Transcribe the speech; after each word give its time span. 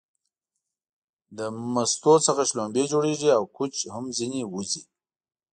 له 1.37 1.45
مستو 1.73 2.13
څخه 2.25 2.41
شلومبې 2.49 2.83
جوړيږي 2.91 3.29
او 3.37 3.43
کوچ 3.57 3.75
هم 3.93 4.05
ځنې 4.17 4.41
وځي 4.53 4.81